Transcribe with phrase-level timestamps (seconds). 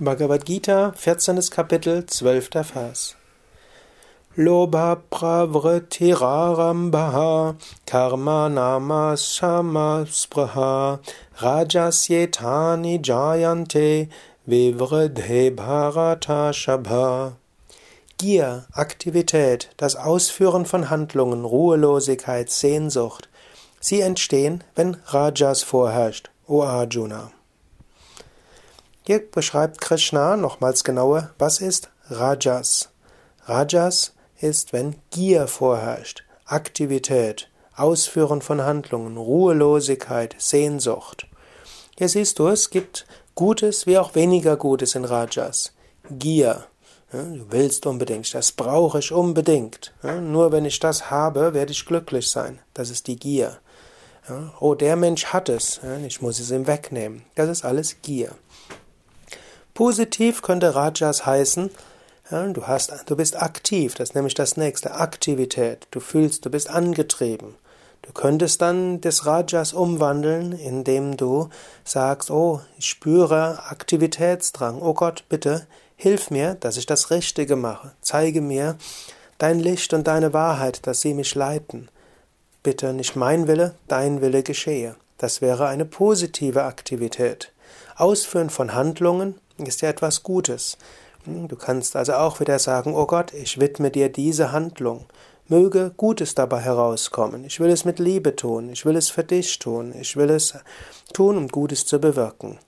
[0.00, 1.50] Bhagavad Gita, 14.
[1.50, 2.64] Kapitel, 12.
[2.64, 3.14] Vers.
[4.38, 10.98] Lobha pravritirarambha karma nama samaspraha
[11.38, 14.08] rajasyetani jayante
[14.48, 17.34] vivridhe bharata shabha.
[18.16, 23.28] Gier, Aktivität, das Ausführen von Handlungen, Ruhelosigkeit, Sehnsucht,
[23.78, 27.30] sie entstehen, wenn Rajas vorherrscht, O Arjuna.
[29.04, 32.90] Hier beschreibt Krishna nochmals genauer, was ist Rajas.
[33.46, 41.26] Rajas ist, wenn Gier vorherrscht, Aktivität, Ausführen von Handlungen, Ruhelosigkeit, Sehnsucht.
[41.98, 45.72] Hier siehst du, es gibt Gutes wie auch weniger Gutes in Rajas.
[46.08, 46.64] Gier.
[47.10, 49.92] Du willst unbedingt, das brauche ich unbedingt.
[50.02, 52.60] Nur wenn ich das habe, werde ich glücklich sein.
[52.72, 53.58] Das ist die Gier.
[54.60, 57.24] Oh, der Mensch hat es, ich muss es ihm wegnehmen.
[57.34, 58.30] Das ist alles Gier.
[59.82, 61.68] Positiv könnte Rajas heißen,
[62.30, 65.88] ja, du, hast, du bist aktiv, das ist nämlich das nächste, Aktivität.
[65.90, 67.56] Du fühlst, du bist angetrieben.
[68.02, 71.48] Du könntest dann des Rajas umwandeln, indem du
[71.82, 74.80] sagst, oh, ich spüre Aktivitätsdrang.
[74.80, 75.66] Oh Gott, bitte,
[75.96, 77.90] hilf mir, dass ich das Richtige mache.
[78.02, 78.76] Zeige mir
[79.38, 81.88] dein Licht und deine Wahrheit, dass sie mich leiten.
[82.62, 84.94] Bitte nicht mein Wille, dein Wille geschehe.
[85.18, 87.50] Das wäre eine positive Aktivität.
[87.96, 90.78] Ausführen von Handlungen ist ja etwas Gutes.
[91.24, 95.06] Du kannst also auch wieder sagen, oh Gott, ich widme dir diese Handlung.
[95.48, 97.44] Möge Gutes dabei herauskommen.
[97.44, 98.70] Ich will es mit Liebe tun.
[98.70, 99.94] Ich will es für dich tun.
[99.98, 100.54] Ich will es
[101.12, 102.58] tun, um Gutes zu bewirken.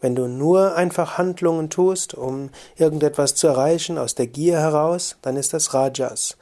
[0.00, 5.36] Wenn du nur einfach Handlungen tust, um irgendetwas zu erreichen aus der Gier heraus, dann
[5.36, 6.36] ist das Rajas.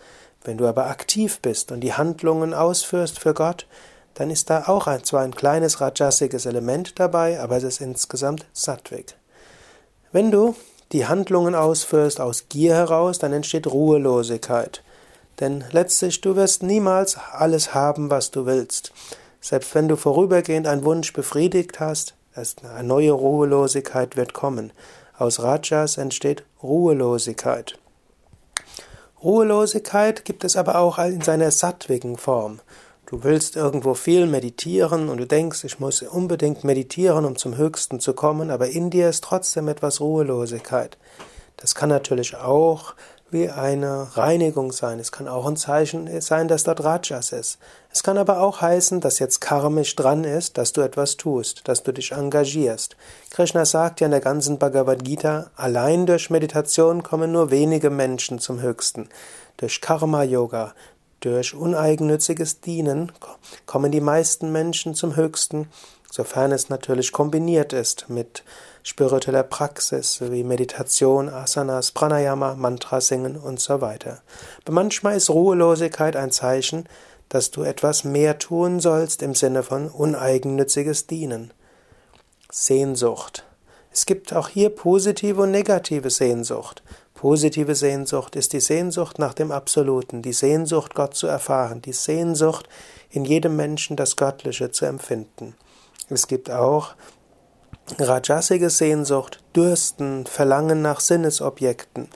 [0.44, 3.66] Wenn du aber aktiv bist und die Handlungen ausführst für Gott,
[4.14, 9.17] dann ist da auch zwar ein kleines rajasiges Element dabei, aber es ist insgesamt Sattvik.
[10.10, 10.54] Wenn du
[10.92, 14.82] die Handlungen ausführst aus Gier heraus, dann entsteht Ruhelosigkeit.
[15.40, 18.92] Denn letztlich, du wirst niemals alles haben, was du willst.
[19.40, 24.72] Selbst wenn du vorübergehend einen Wunsch befriedigt hast, eine neue Ruhelosigkeit wird kommen.
[25.16, 27.78] Aus Rajas entsteht Ruhelosigkeit.
[29.22, 32.60] Ruhelosigkeit gibt es aber auch in seiner sattwigen Form.
[33.10, 38.00] Du willst irgendwo viel meditieren und du denkst, ich muss unbedingt meditieren, um zum Höchsten
[38.00, 40.98] zu kommen, aber in dir ist trotzdem etwas Ruhelosigkeit.
[41.56, 42.92] Das kann natürlich auch
[43.30, 44.98] wie eine Reinigung sein.
[44.98, 47.58] Es kann auch ein Zeichen sein, dass dort Rajas ist.
[47.90, 51.82] Es kann aber auch heißen, dass jetzt karmisch dran ist, dass du etwas tust, dass
[51.82, 52.94] du dich engagierst.
[53.30, 58.38] Krishna sagt ja in der ganzen Bhagavad Gita, allein durch Meditation kommen nur wenige Menschen
[58.38, 59.08] zum Höchsten.
[59.56, 60.74] Durch Karma Yoga,
[61.20, 63.12] durch uneigennütziges Dienen
[63.66, 65.68] kommen die meisten Menschen zum Höchsten,
[66.10, 68.44] sofern es natürlich kombiniert ist mit
[68.82, 74.22] spiritueller Praxis wie Meditation, Asanas, Pranayama, Mantra singen und so weiter.
[74.64, 76.88] Aber manchmal ist Ruhelosigkeit ein Zeichen,
[77.28, 81.52] dass du etwas mehr tun sollst im Sinne von uneigennütziges Dienen.
[82.50, 83.44] Sehnsucht.
[83.92, 86.82] Es gibt auch hier positive und negative Sehnsucht.
[87.18, 92.68] Positive Sehnsucht ist die Sehnsucht nach dem Absoluten, die Sehnsucht, Gott zu erfahren, die Sehnsucht,
[93.10, 95.56] in jedem Menschen das Göttliche zu empfinden.
[96.08, 96.94] Es gibt auch
[97.98, 102.06] rajasige Sehnsucht, Dürsten, Verlangen nach Sinnesobjekten.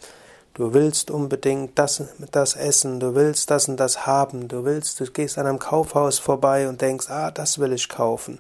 [0.55, 5.07] Du willst unbedingt das, das essen, du willst das und das haben, du willst, du
[5.07, 8.39] gehst an einem Kaufhaus vorbei und denkst, ah, das will ich kaufen.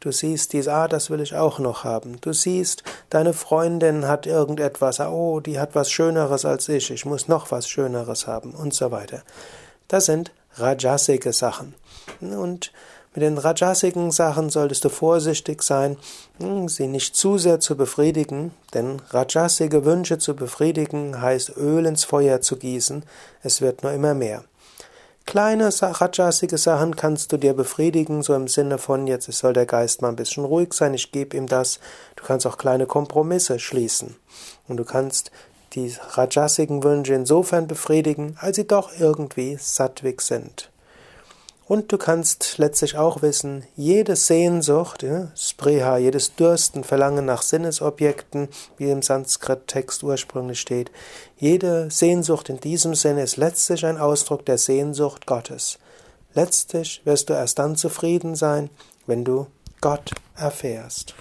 [0.00, 2.20] Du siehst dies, ah, das will ich auch noch haben.
[2.20, 7.04] Du siehst, deine Freundin hat irgendetwas, ah, oh, die hat was Schöneres als ich, ich
[7.04, 9.22] muss noch was Schöneres haben und so weiter.
[9.88, 11.74] Das sind rajasige Sachen.
[12.20, 12.72] Und
[13.14, 15.96] mit den rajasigen Sachen solltest du vorsichtig sein,
[16.38, 22.04] hm, sie nicht zu sehr zu befriedigen, denn rajasige Wünsche zu befriedigen heißt Öl ins
[22.04, 23.04] Feuer zu gießen,
[23.42, 24.44] es wird nur immer mehr.
[25.28, 30.00] Kleine rajasige Sachen kannst du dir befriedigen, so im Sinne von, jetzt soll der Geist
[30.00, 31.80] mal ein bisschen ruhig sein, ich gebe ihm das.
[32.16, 34.16] Du kannst auch kleine Kompromisse schließen.
[34.68, 35.30] Und du kannst
[35.74, 40.70] die rajasigen Wünsche insofern befriedigen, als sie doch irgendwie sattwig sind.
[41.68, 48.48] Und du kannst letztlich auch wissen, jede Sehnsucht, ja, Spreha, jedes Dürsten, Verlangen nach Sinnesobjekten,
[48.78, 50.90] wie im Sanskrit-Text ursprünglich steht,
[51.36, 55.78] jede Sehnsucht in diesem Sinne ist letztlich ein Ausdruck der Sehnsucht Gottes.
[56.32, 58.70] Letztlich wirst du erst dann zufrieden sein,
[59.06, 59.46] wenn du
[59.82, 61.14] Gott erfährst.